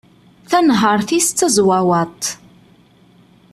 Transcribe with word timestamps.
Tanhert-is 0.49 1.27
d 1.29 1.35
tazwawaṭ. 1.39 2.23